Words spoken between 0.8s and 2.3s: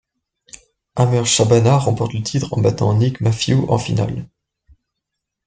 Amr Shabana remporte le